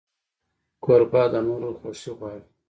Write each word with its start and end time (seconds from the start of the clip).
کوربه 0.83 1.21
د 1.31 1.35
نورو 1.47 1.69
خوښي 1.79 2.11
غواړي. 2.17 2.43